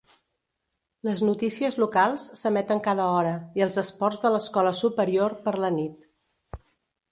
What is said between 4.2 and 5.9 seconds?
de l'escola superior, per la